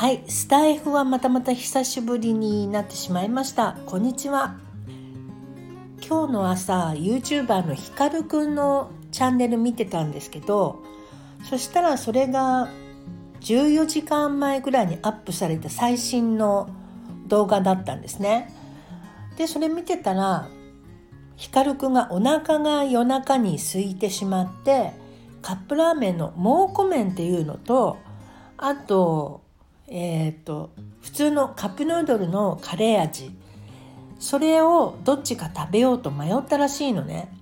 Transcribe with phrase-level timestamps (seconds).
[0.00, 3.76] はいスタイフはまたまた久しぶりになってしまいました。
[3.84, 4.56] こんにちは。
[6.00, 10.82] 今日の朝 YouTuber のひかるくんのチャンネル見てたんですけど
[11.44, 12.70] そしたらそれが
[13.42, 16.70] 14時間前ぐらいにアップされた最新の
[17.26, 18.50] 動画だったんですね。
[19.36, 20.48] でそれ見てたら
[21.36, 24.92] ひかるくんがお腹が夜中に空いてしまって
[25.42, 27.98] カップラーメンの蒙古麺っていうのと
[28.56, 29.49] あと
[29.90, 30.70] えー、っと
[31.02, 33.30] 普通のカップヌードルのカレー味。
[34.20, 37.32] それをどっちか食べようと迷ったらしいのね。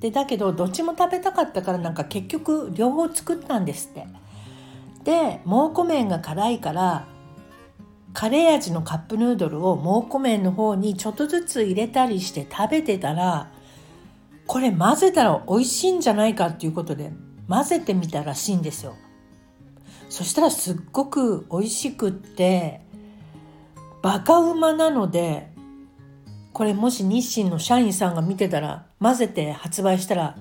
[0.00, 4.06] でだけどどっちも食べたかったからなんか結局両方作ったんですって。
[5.04, 7.06] で蒙古麺が辛いから
[8.12, 13.50] カレー味のカップヌードルを蒙古麺の方にちょっとずつ入れたりして食べてたら
[14.46, 17.12] これ混ぜたら美味しいんじゃないかっていうことで
[17.48, 18.96] 混ぜてみたらしいんですよ。
[20.08, 22.80] そしたらすっごく美味しくって
[24.02, 25.50] バカうまなので
[26.52, 30.36] これもし日清の社員さんが見てたら混ぜて発売したら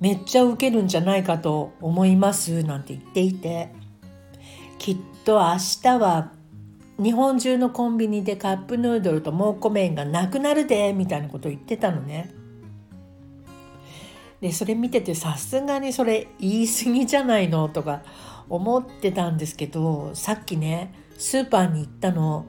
[0.00, 3.68] めっちゃウケるんじゃないかと思いますなんて言っていて
[4.78, 6.32] きっと明日は
[6.98, 12.34] 日本中のコンビニでカップヌードルと蒙古麺がなくなるでみたいなこと言ってたのね。
[14.40, 17.68] でそれ見ててさすがにそれ言い過ぎじゃないの？
[17.68, 18.02] とか
[18.52, 22.44] 思ってたんですけどさっきねスーパーに行ったの。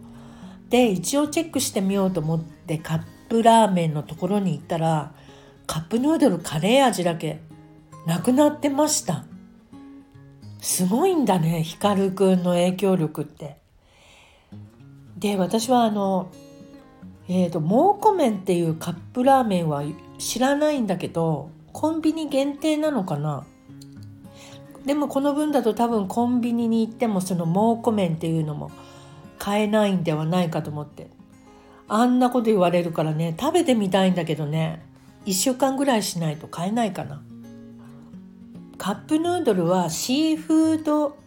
[0.70, 5.14] で一応チェックしてみようと思ってカップラーメンのところに行ったら
[5.68, 7.42] カップヌードルカレー味だけ
[8.06, 9.24] なくなってました。
[10.60, 13.58] すごいんだねひかるくんの影響力って。
[15.18, 16.30] で私はあの
[17.30, 19.84] えーと、蒙古麺っていうカップラーメンは
[20.18, 23.46] 知らないんだけどコンビニ限定なのかな。
[24.86, 28.72] でもこの分だと多分コンビニに行ってもその蒙古麺っていうのも
[29.40, 31.10] 買えないんではないかと思って。
[31.88, 34.84] あんなこと言われるからね食べてみたいんだけどね
[35.26, 37.22] 1週間ぐらいしないと買えないかな。
[38.78, 41.18] カップヌードルはシーフード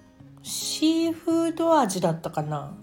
[0.42, 2.74] シーフード味だったかな。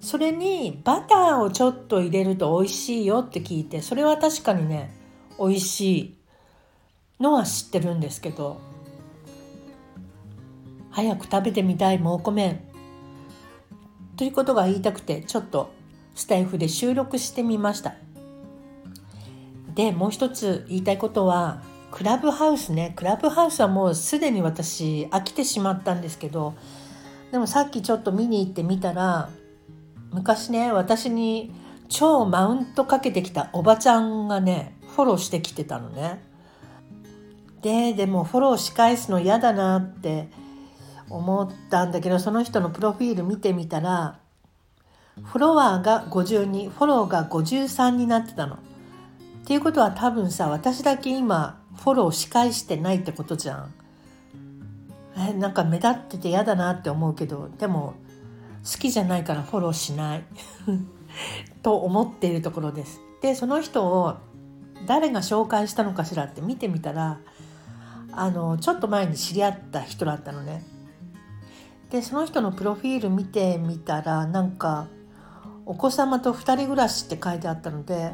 [0.00, 4.94] それにバターをちょっと入れると美味しいよって聞いてそれは確かにね
[5.38, 6.14] 美味しい
[7.18, 8.60] のは知ってるんですけど
[10.96, 12.58] 早く食べてみたい蒙古麺
[14.16, 15.70] ということが言いたくてちょっと
[16.14, 17.96] スタイフで収録してみました。
[19.74, 22.94] でもう一つ言いたいことはクラブハウスね。
[22.96, 26.54] クラブハウスはもうすでに私飽きてしまったんですけど
[27.30, 29.28] でもさっきちょっと見に行ってみたら
[30.12, 31.52] 昔ね私に
[31.90, 36.22] 超マウントかけてきたおばちゃんがねフォローしてきてたのね。
[37.60, 40.30] ででもフォローし返すの嫌だなって
[41.08, 44.18] 思ったんだけどその人のプロフィール見てみたら
[45.22, 48.56] フォロワーが52フォローが53になってたの。
[48.56, 48.58] っ
[49.46, 53.74] ていうことは多分さ私だけ今フォローし返してないってことじゃん。
[55.16, 57.94] えなんか目立ってて嫌だなって思うけどでも
[58.70, 60.24] 好きじゃないからフォローしない
[61.62, 63.00] と思っているところです。
[63.22, 64.16] でその人を
[64.86, 67.18] 誰が紹介したのかしらって見てみたら
[68.12, 70.75] あのちょっと前に知り合った人だったのね。
[71.90, 74.88] でその人のプロフィール見てみたらなんか
[75.64, 78.12] お子様と2人暮らしって書いてあったので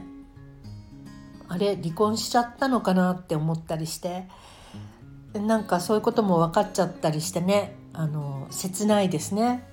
[1.49, 4.27] あれ離婚しちゃったのかなって思ったりして
[5.35, 9.69] なんかそういうことも分かっちゃったりしてねあの切ないですね。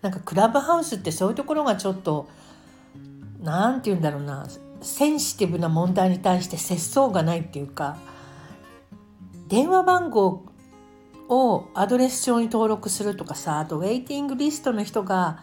[0.00, 2.28] なんかクラブハウスってそういうところがちょっと
[3.40, 4.46] 何て言うんだろうな
[4.80, 7.96] センシティブな問題に対して節操がないっていうか
[9.48, 10.44] 電話番号
[11.28, 15.40] をアドレス帳に登録するとかさあとウェイティングリストの人が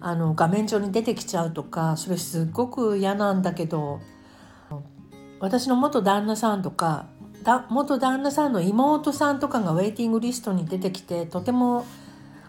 [0.00, 4.00] あの画面上に出てきちゃうとかそれすっごく嫌なんだけど
[5.40, 7.06] 私の元旦那さんとか
[7.42, 11.84] だ元旦那さんの妹さんとかがウェイティングリストに出てきてとても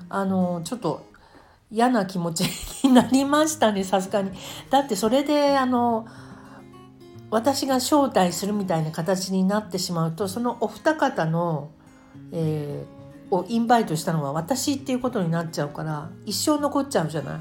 [0.09, 1.05] あのちょっと
[1.71, 2.43] 嫌な気持ち
[2.87, 4.31] になりましたねさすがに。
[4.69, 6.07] だってそれであの
[7.29, 11.69] 私が招待するみたいな形になってしまうとそのお二方の
[12.31, 17.39] えー、をインバイトしたのは私っていうことになっちゃうから一生残っちゃうじゃない。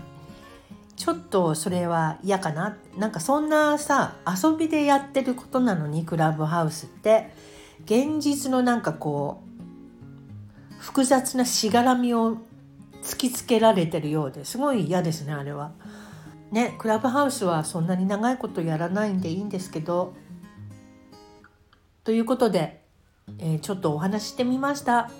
[0.96, 7.30] ちょっとそれは嫌かななんかそんなさ遊びでやってることなのにクラブハウスって
[7.84, 9.42] 現実のなんかこ
[10.70, 12.36] う複雑なしがらみを
[13.02, 15.72] 突きつけられてるようですごい嫌ですねあれは。
[16.52, 20.14] ねクラブハウスはそんなに長いことやらないんでいいんですけど。
[22.04, 22.83] ということで
[23.38, 25.10] えー、ちょっとお話してみました。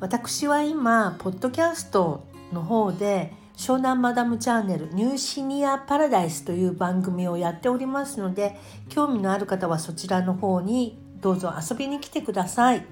[0.00, 8.58] 私は今ポッドキャストの方で湘南マダムチャンネルニューシニアパラダイスという番組をやっておりますので
[8.88, 12.84] 興味のある方はそちらの方にどうぞ遊びに来てください。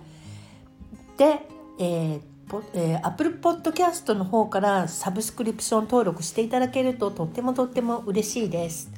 [1.17, 1.47] で、
[1.79, 2.21] えー
[2.75, 8.91] えー、Apple Podcast の方からサブスクリプション登録していただけるととってもとっても嬉しいです。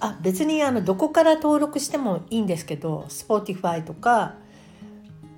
[0.00, 4.34] あ別にあのどこから登録してもいいんですけど Spotify とか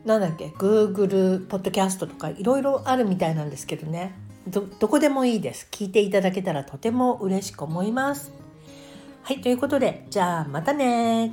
[0.05, 4.15] なんだっけ Google ポッドキャストとかいろいろあるみたいなんですけどね。
[4.49, 5.69] どどこでもいいです。
[5.71, 8.33] 聞いていただけたらとても嬉しく思います。
[9.23, 11.33] はいということでじゃあまたね